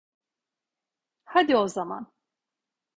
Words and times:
Hadi 1.23 1.55
o 1.55 1.67
zaman. 1.67 2.13